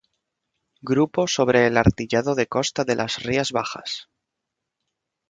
Grupo 0.81 1.27
sobre 1.27 1.67
el 1.67 1.77
artillado 1.77 2.33
de 2.33 2.47
costa 2.47 2.83
de 2.85 2.95
las 2.95 3.21
Rías 3.21 3.51
Bajas 3.51 4.09